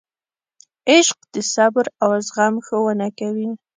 عشق 0.91 1.17
د 1.33 1.35
صبر 1.53 1.85
او 2.03 2.11
زغم 2.27 2.55
ښوونه 2.65 3.07
کوي. 3.19 3.49